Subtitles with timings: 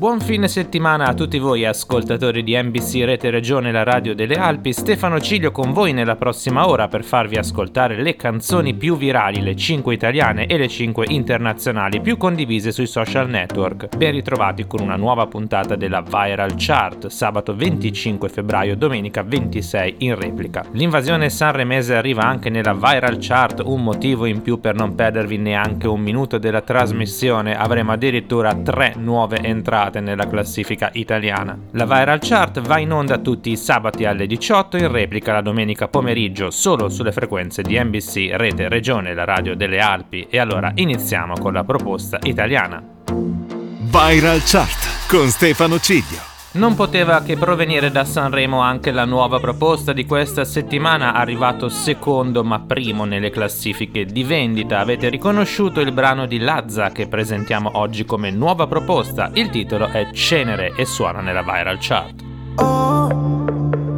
[0.00, 4.72] Buon fine settimana a tutti voi ascoltatori di NBC Rete Regione La Radio delle Alpi,
[4.72, 9.54] Stefano Ciglio con voi nella prossima ora per farvi ascoltare le canzoni più virali, le
[9.54, 13.94] 5 italiane e le 5 internazionali più condivise sui social network.
[13.94, 20.14] Ben ritrovati con una nuova puntata della Viral Chart, sabato 25 febbraio, domenica 26 in
[20.14, 20.64] replica.
[20.72, 25.86] L'invasione sanremese arriva anche nella Viral Chart, un motivo in più per non perdervi neanche
[25.86, 31.58] un minuto della trasmissione, avremo addirittura tre nuove entrate entrate nella classifica italiana.
[31.72, 35.88] La Viral Chart va in onda tutti i sabati alle 18 in replica la domenica
[35.88, 41.34] pomeriggio solo sulle frequenze di NBC, Rete Regione, la radio delle Alpi e allora iniziamo
[41.34, 42.82] con la proposta italiana.
[43.10, 46.39] Viral Chart con Stefano Ciglio.
[46.52, 52.42] Non poteva che provenire da Sanremo anche la nuova proposta di questa settimana, arrivato secondo
[52.42, 54.80] ma primo nelle classifiche di vendita.
[54.80, 59.30] Avete riconosciuto il brano di Lazza che presentiamo oggi come nuova proposta.
[59.34, 62.20] Il titolo è Cenere e suona nella viral chart.
[62.56, 63.44] Ho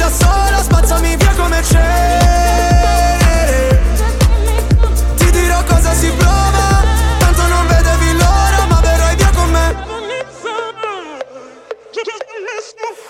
[0.00, 3.09] da sola Spazzami via come cenere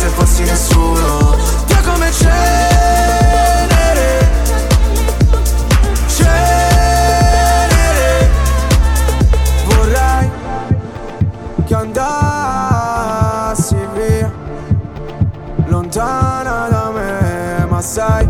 [0.00, 1.36] se fossi nessuno.
[1.66, 2.38] Via come cenere.
[6.06, 7.50] Cenere.
[9.66, 10.30] Vorrei
[11.66, 12.96] che andassi
[13.92, 14.32] via.
[15.66, 18.26] Lontana da me Ma sai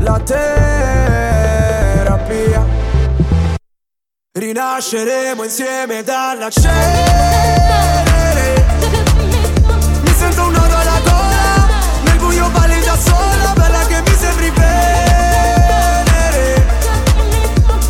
[0.00, 1.24] La terapia.
[4.32, 7.95] Rinasceremo insieme dalla cenere
[12.96, 15.84] da sola Bella che mi sembri venere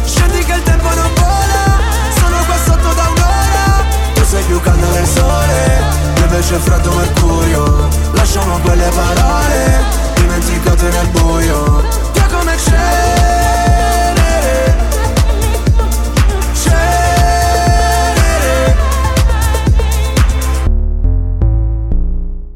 [0.04, 1.78] Scendi che il tempo non vola
[2.18, 3.84] Sono qua sotto da un'ora.
[4.14, 5.82] Tu sei più caldo del sole
[6.16, 7.88] Io invece freddo mercurio.
[8.12, 11.84] Lasciamo quelle parole Dimenticate nel buio.
[12.12, 13.14] Via come cenere.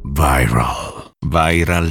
[0.03, 0.80] Viral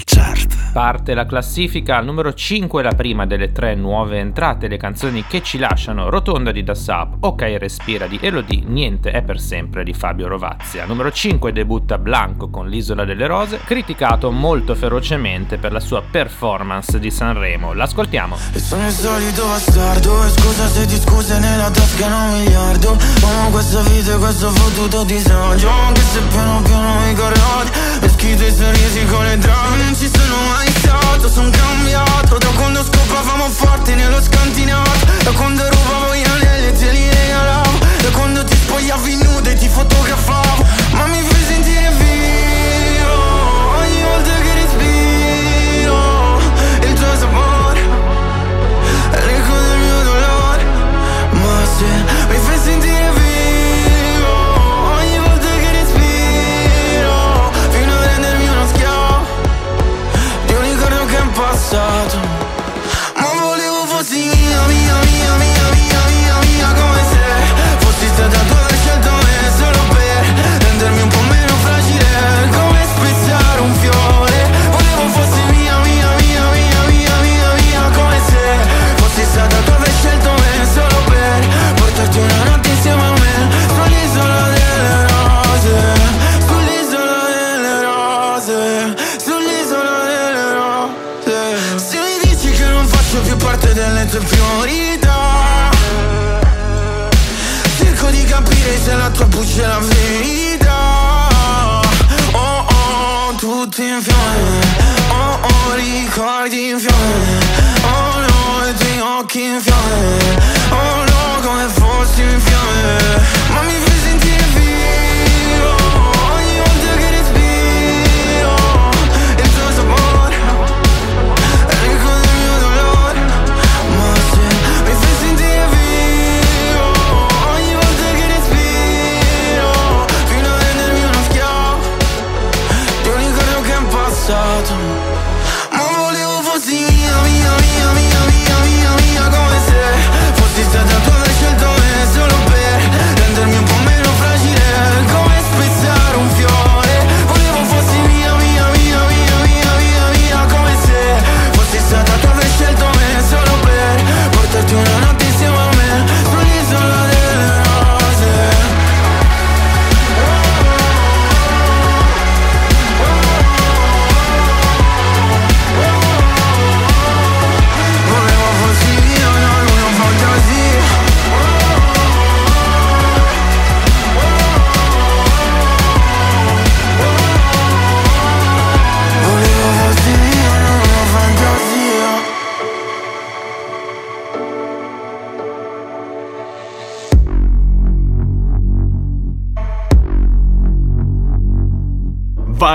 [0.05, 0.51] Chart.
[0.79, 5.43] Parte la classifica al numero 5 la prima delle tre nuove entrate, le canzoni che
[5.43, 9.91] ci lasciano Rotonda di Da Sap, Ok Respira di Elodie, Niente è per sempre di
[9.91, 10.79] Fabio Rovazzi.
[10.79, 16.01] Al numero 5 debutta Blanco con l'Isola delle Rose, criticato molto ferocemente per la sua
[16.01, 17.73] performance di Sanremo.
[17.73, 18.37] L'ascoltiamo.
[18.53, 22.97] E sono il solito bastardo, e scusa se ti scuse nella tasca un miliardo.
[23.21, 28.45] Amo questa vita e questo fottuto disagio, anche se piano piano mi corrodi, e schito
[28.45, 32.37] i sorrisi con le drame, non ci sono mai stato, sono cambiato.
[32.37, 34.91] Da quando scopavamo forti nello scantinato
[35.23, 39.55] Da quando rubavo gli anelli e te li regalavo Da quando ti spogliavi nude e
[39.55, 40.65] ti fotografavo.
[40.91, 41.38] Ma mi fai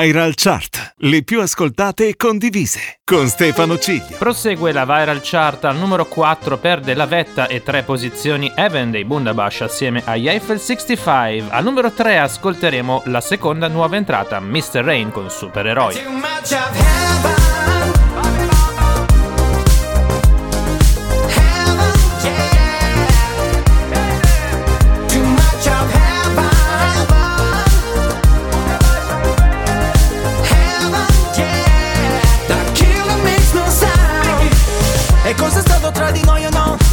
[0.04, 0.96] Viral Chart.
[0.98, 2.98] Le più ascoltate e condivise.
[3.04, 4.16] Con Stefano Ciglio.
[4.18, 9.06] Prosegue la viral chart al numero 4 perde la vetta e tre posizioni Evan dei
[9.06, 11.48] Bundabash assieme agli Eiffel 65.
[11.50, 14.84] Al numero 3 ascolteremo la seconda nuova entrata, Mr.
[14.84, 15.94] Rain con Supereroi.
[15.94, 16.72] Too much of.
[16.74, 17.43] Heaven,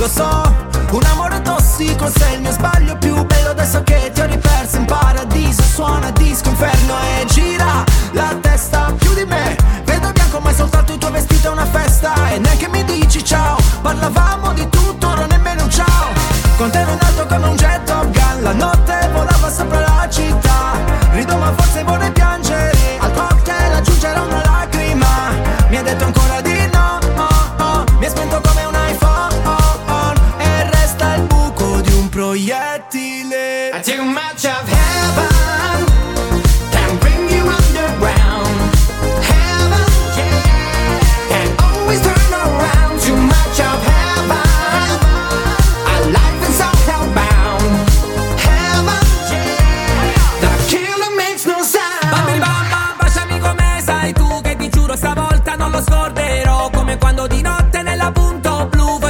[0.02, 0.56] Lo so,
[0.94, 4.86] un amore tossico sei il mio sbaglio più bello adesso che ti ho riperso in
[4.86, 5.62] paradiso.
[5.62, 9.56] Suona disco inferno e gira la testa più di me.
[9.86, 12.32] Vedo bianco ma è soltanto il tuo vestito è una festa.
[12.32, 15.11] E neanche mi dici ciao, parlavamo di tutto,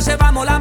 [0.01, 0.60] Se llevamos la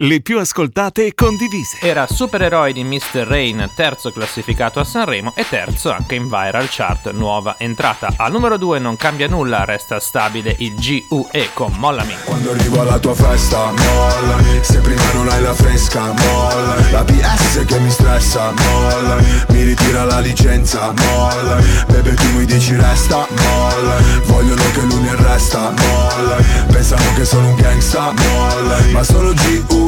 [0.00, 1.78] le più ascoltate e condivise.
[1.80, 3.26] Era Supereroi di Mr.
[3.26, 8.12] Rain, terzo classificato a Sanremo e terzo anche in Viral Chart, nuova entrata.
[8.16, 12.14] Al numero 2 non cambia nulla, resta stabile il GUE con Mollami.
[12.24, 17.64] Quando arrivo alla tua festa, mollami, se prima non hai la fresca, mollami, la PS
[17.64, 24.20] che mi stressa, mollami, mi ritira la licenza, mollami, bebe tu mi dici resta, mollami,
[24.26, 29.87] vogliono che lui mi arresta, mollami, pensano che sono un gangsta, mollami ma solo G-U-E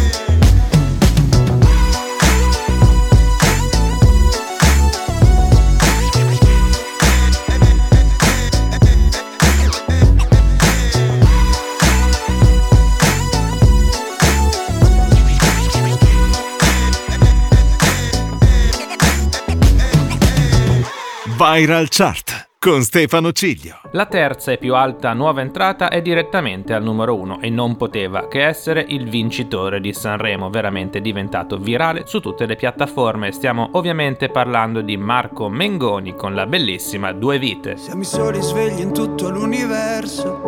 [21.53, 23.81] Viral Chart con Stefano Ciglio.
[23.91, 28.29] La terza e più alta nuova entrata è direttamente al numero uno e non poteva
[28.29, 33.33] che essere il vincitore di Sanremo, veramente diventato virale su tutte le piattaforme.
[33.33, 37.75] Stiamo ovviamente parlando di Marco Mengoni con la bellissima Due Vite.
[37.75, 40.39] Siamo i soli svegli in tutto l'universo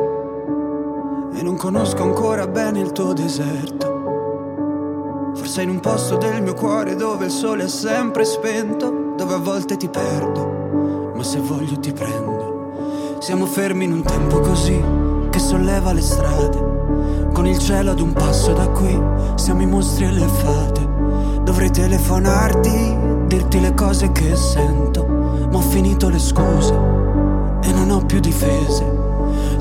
[1.35, 3.91] e non conosco ancora bene il tuo deserto.
[5.35, 9.39] Forse in un posto del mio cuore dove il sole è sempre spento, dove a
[9.39, 10.52] volte ti perdo
[11.23, 13.15] ma se voglio ti prendo.
[13.19, 14.77] Siamo fermi in un tempo così
[15.29, 17.29] che solleva le strade.
[17.31, 19.01] Con il cielo ad un passo da qui,
[19.35, 20.85] siamo i mostri e le fate.
[21.43, 28.05] Dovrei telefonarti, dirti le cose che sento, ma ho finito le scuse e non ho
[28.05, 29.12] più difese.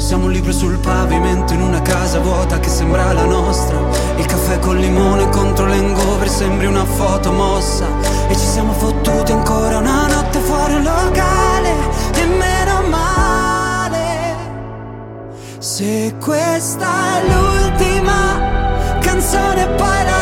[0.02, 3.78] Siamo un libro sul pavimento in una casa vuota che sembra la nostra.
[4.16, 7.86] Il caffè col limone contro l'engover sembri una foto mossa.
[8.28, 11.70] E ci siamo fottuti ancora una notte fuori un locale.
[12.14, 14.36] E meno male.
[15.58, 16.88] Se questa
[17.18, 20.21] è l'ultima canzone, poi la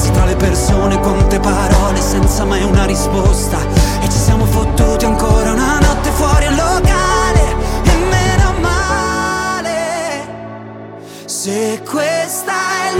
[0.00, 3.58] Persi tra le persone, quante parole senza mai una risposta.
[4.00, 10.26] E ci siamo fottuti ancora una notte fuori al locale E meno male.
[11.26, 12.99] Se questa è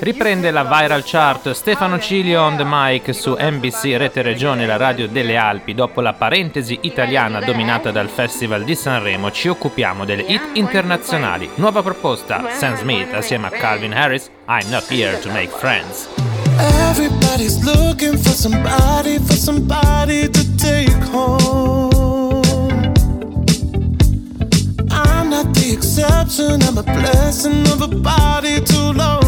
[0.00, 5.08] Riprende la viral chart Stefano Cilio on the mic su NBC Rete Regione, la radio
[5.08, 5.74] delle Alpi.
[5.74, 11.50] Dopo la parentesi italiana dominata dal Festival di Sanremo, ci occupiamo delle hit internazionali.
[11.56, 16.08] Nuova proposta, Sam Smith assieme a Calvin Harris, I'm not here to make friends.
[16.90, 21.88] Everybody's looking for somebody, for somebody to take home.
[25.38, 26.62] not the exception.
[26.62, 29.27] I'm a blessing of a body to love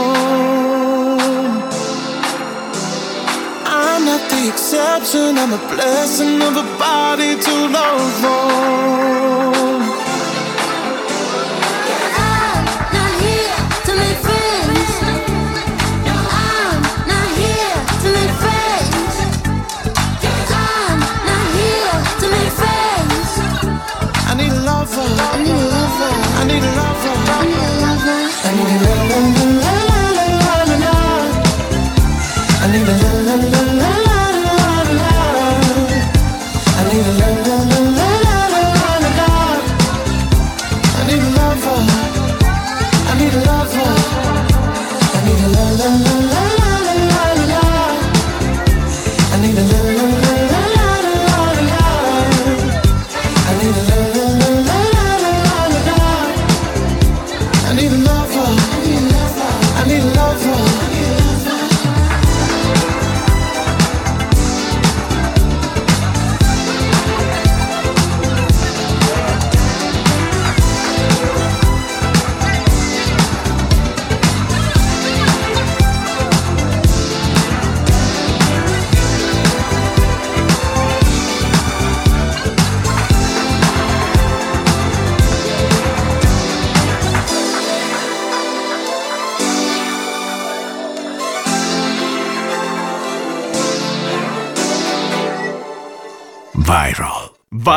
[5.13, 9.50] I'm a blessing of a body to love on.
[45.53, 46.20] La la la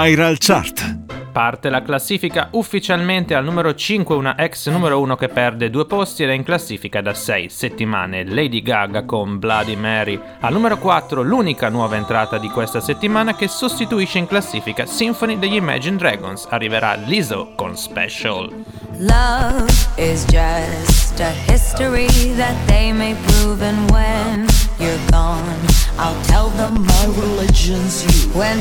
[0.05, 0.37] Viral.
[0.39, 0.99] Chart.
[1.33, 6.25] Parte la classifica ufficialmente al numero 5 una ex numero 1 che perde due posti
[6.25, 10.21] ed è in classifica da 6 settimane, Lady Gaga con Bloody Mary.
[10.41, 15.55] Al numero 4 l'unica nuova entrata di questa settimana che sostituisce in classifica Symphony degli
[15.55, 18.53] Imagine Dragons, arriverà Lizzo con Special.
[18.99, 19.65] Love
[19.97, 24.47] is just a history that they may prove, and when
[24.79, 25.43] you're gone,
[25.97, 28.39] I'll tell them my religion's you.
[28.39, 28.61] When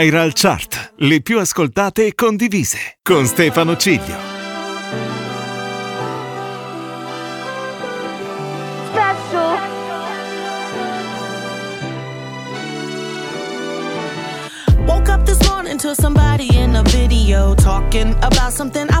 [0.00, 4.16] Viral Chart, le più ascoltate e condivise, con Stefano Ciglio.
[14.86, 19.00] Woke up this morning to somebody in a video talking about something I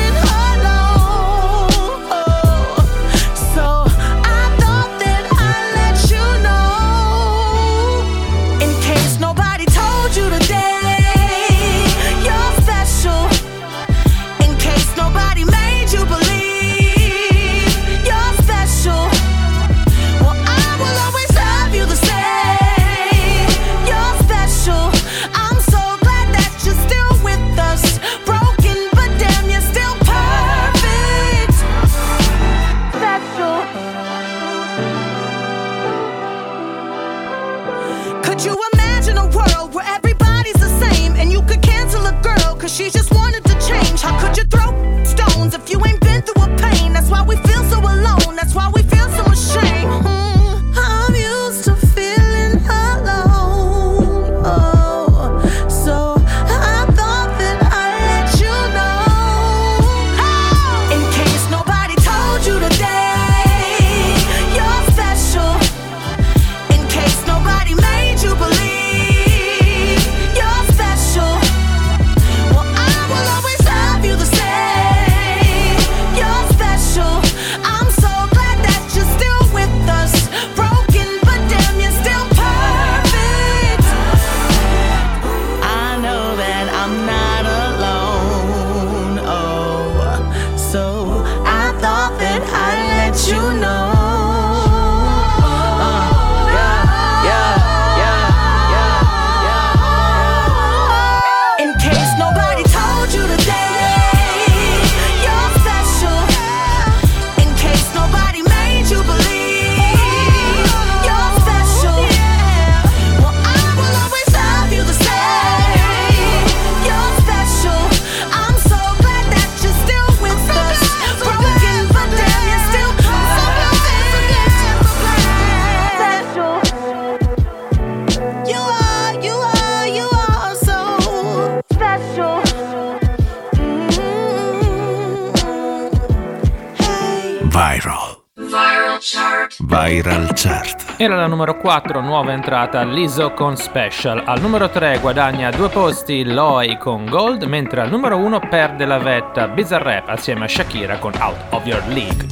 [141.01, 144.21] Era la numero 4, nuova entrata l'ISO con Special.
[144.23, 148.99] Al numero 3 guadagna due posti Loi con Gold, mentre al numero 1 perde la
[148.99, 152.27] vetta Bizarrap assieme a Shakira con Out of Your League.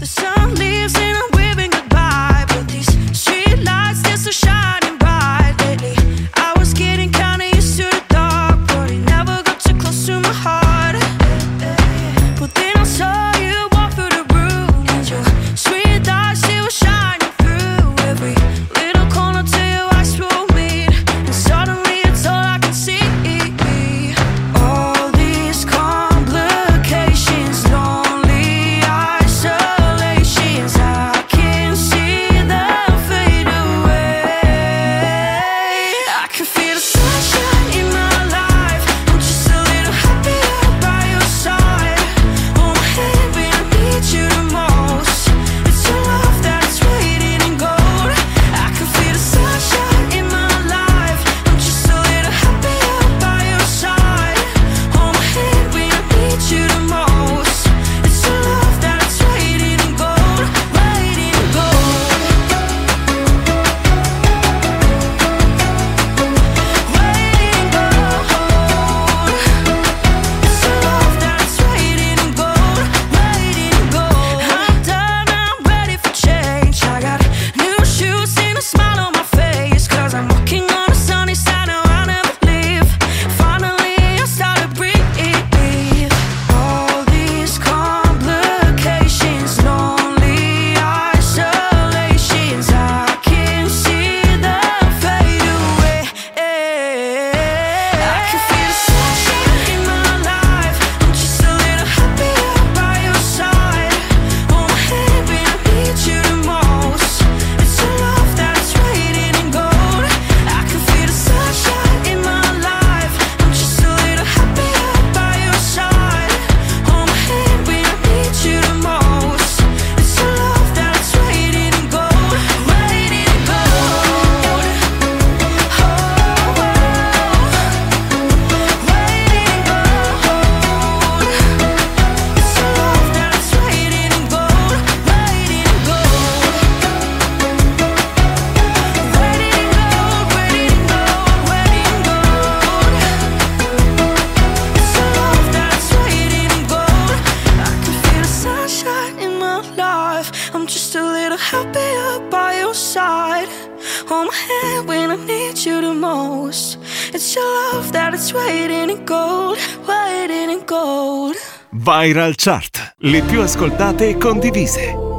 [163.01, 165.18] Le più ascoltate e condivise.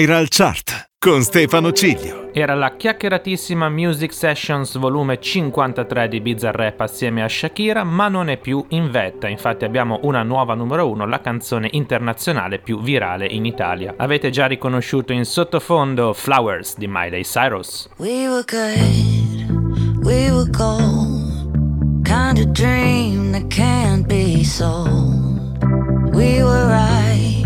[0.00, 2.30] Viral Chart con Stefano Ciglio.
[2.32, 8.30] Era la chiacchieratissima Music Sessions volume 53 di Bizarre Rap assieme a Shakira, ma non
[8.30, 13.26] è più in vetta, infatti abbiamo una nuova numero 1, la canzone internazionale più virale
[13.26, 13.92] in Italia.
[13.98, 17.86] Avete già riconosciuto in sottofondo Flowers di Miley Cyrus.
[17.98, 22.04] We were good, we were gold.
[22.04, 25.62] Kind of dream that can't be sold.
[26.14, 27.44] We were right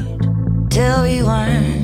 [0.69, 1.84] till we weren't.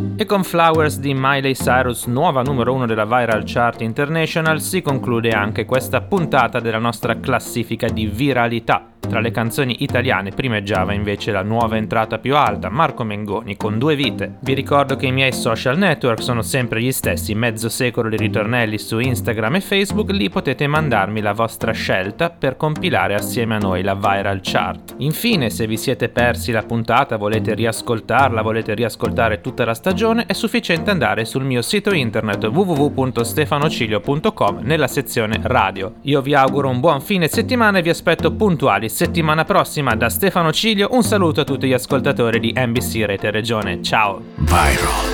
[0.21, 5.31] E con Flowers di Miley Cyrus, nuova numero uno della Viral Chart International, si conclude
[5.31, 8.85] anche questa puntata della nostra classifica di viralità.
[8.99, 13.95] Tra le canzoni italiane primeggiava invece la nuova entrata più alta, Marco Mengoni con due
[13.95, 14.35] vite.
[14.39, 18.77] Vi ricordo che i miei social network sono sempre gli stessi, mezzo secolo di ritornelli
[18.77, 23.81] su Instagram e Facebook, lì potete mandarmi la vostra scelta per compilare assieme a noi
[23.81, 24.93] la viral chart.
[24.99, 30.33] Infine, se vi siete persi la puntata, volete riascoltarla, volete riascoltare tutta la stagione, è
[30.33, 35.93] sufficiente andare sul mio sito internet www.stefanocilio.com nella sezione radio.
[36.01, 40.51] Io vi auguro un buon fine settimana e vi aspetto puntuali settimana prossima da Stefano
[40.51, 40.89] Ciglio.
[40.91, 43.81] Un saluto a tutti gli ascoltatori di NBC Rete Regione.
[43.81, 44.21] Ciao.
[44.35, 45.09] Viral.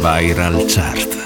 [0.00, 1.14] Viral Chart.
[1.14, 1.25] Viral